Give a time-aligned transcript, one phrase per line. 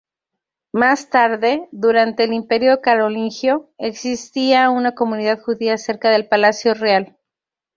[0.73, 7.19] Más tarde, durante el imperio carolingio, existía una comunidad judía cerca del palacio real.